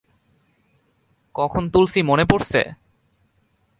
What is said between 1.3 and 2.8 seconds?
কখন তুলছি মনে পরছে?